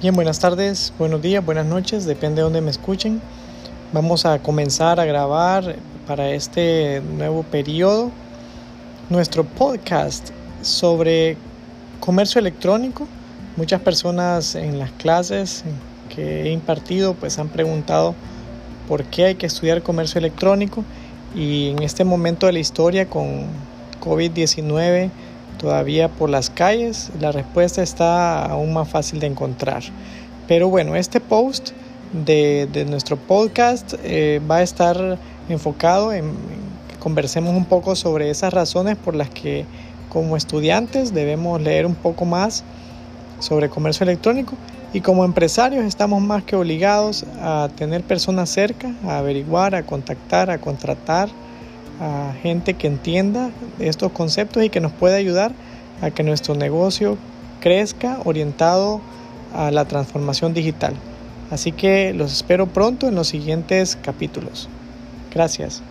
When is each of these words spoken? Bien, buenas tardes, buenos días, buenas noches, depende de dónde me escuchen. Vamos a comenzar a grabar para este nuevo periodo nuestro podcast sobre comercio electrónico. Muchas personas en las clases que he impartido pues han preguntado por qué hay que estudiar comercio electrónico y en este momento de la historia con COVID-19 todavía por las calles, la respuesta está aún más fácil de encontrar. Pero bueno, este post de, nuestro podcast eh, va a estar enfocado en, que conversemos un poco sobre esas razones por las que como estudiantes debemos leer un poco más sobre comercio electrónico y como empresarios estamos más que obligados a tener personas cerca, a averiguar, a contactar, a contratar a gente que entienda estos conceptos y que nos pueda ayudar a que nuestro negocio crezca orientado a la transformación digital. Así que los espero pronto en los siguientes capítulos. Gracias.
Bien, 0.00 0.14
buenas 0.14 0.38
tardes, 0.38 0.94
buenos 0.98 1.20
días, 1.20 1.44
buenas 1.44 1.66
noches, 1.66 2.06
depende 2.06 2.36
de 2.36 2.44
dónde 2.44 2.62
me 2.62 2.70
escuchen. 2.70 3.20
Vamos 3.92 4.24
a 4.24 4.38
comenzar 4.38 4.98
a 4.98 5.04
grabar 5.04 5.76
para 6.06 6.30
este 6.30 7.02
nuevo 7.02 7.42
periodo 7.42 8.10
nuestro 9.10 9.44
podcast 9.44 10.30
sobre 10.62 11.36
comercio 12.00 12.38
electrónico. 12.38 13.06
Muchas 13.58 13.82
personas 13.82 14.54
en 14.54 14.78
las 14.78 14.90
clases 14.92 15.64
que 16.08 16.44
he 16.44 16.50
impartido 16.50 17.12
pues 17.12 17.38
han 17.38 17.50
preguntado 17.50 18.14
por 18.88 19.04
qué 19.04 19.26
hay 19.26 19.34
que 19.34 19.44
estudiar 19.44 19.82
comercio 19.82 20.18
electrónico 20.18 20.82
y 21.34 21.72
en 21.72 21.82
este 21.82 22.04
momento 22.04 22.46
de 22.46 22.54
la 22.54 22.58
historia 22.60 23.04
con 23.04 23.48
COVID-19 24.00 25.10
todavía 25.60 26.08
por 26.08 26.30
las 26.30 26.48
calles, 26.48 27.10
la 27.20 27.32
respuesta 27.32 27.82
está 27.82 28.46
aún 28.46 28.72
más 28.72 28.88
fácil 28.88 29.20
de 29.20 29.26
encontrar. 29.26 29.82
Pero 30.48 30.70
bueno, 30.70 30.96
este 30.96 31.20
post 31.20 31.70
de, 32.12 32.86
nuestro 32.88 33.16
podcast 33.16 33.94
eh, 34.02 34.40
va 34.50 34.56
a 34.56 34.62
estar 34.62 35.18
enfocado 35.50 36.12
en, 36.12 36.32
que 36.88 36.96
conversemos 36.98 37.54
un 37.54 37.66
poco 37.66 37.94
sobre 37.94 38.30
esas 38.30 38.54
razones 38.54 38.96
por 38.96 39.14
las 39.14 39.28
que 39.28 39.66
como 40.08 40.36
estudiantes 40.36 41.12
debemos 41.12 41.60
leer 41.60 41.84
un 41.86 41.94
poco 41.94 42.24
más 42.24 42.64
sobre 43.38 43.68
comercio 43.68 44.04
electrónico 44.04 44.54
y 44.92 45.02
como 45.02 45.24
empresarios 45.24 45.84
estamos 45.84 46.20
más 46.22 46.42
que 46.42 46.56
obligados 46.56 47.24
a 47.40 47.68
tener 47.76 48.02
personas 48.02 48.48
cerca, 48.50 48.92
a 49.06 49.18
averiguar, 49.18 49.74
a 49.74 49.84
contactar, 49.84 50.50
a 50.50 50.58
contratar 50.58 51.28
a 52.00 52.32
gente 52.42 52.74
que 52.74 52.86
entienda 52.86 53.50
estos 53.78 54.10
conceptos 54.12 54.64
y 54.64 54.70
que 54.70 54.80
nos 54.80 54.92
pueda 54.92 55.16
ayudar 55.16 55.52
a 56.00 56.10
que 56.10 56.22
nuestro 56.22 56.54
negocio 56.54 57.18
crezca 57.60 58.18
orientado 58.24 59.00
a 59.54 59.70
la 59.70 59.84
transformación 59.84 60.54
digital. 60.54 60.94
Así 61.50 61.72
que 61.72 62.14
los 62.14 62.32
espero 62.32 62.66
pronto 62.66 63.08
en 63.08 63.14
los 63.14 63.28
siguientes 63.28 63.98
capítulos. 64.02 64.68
Gracias. 65.32 65.82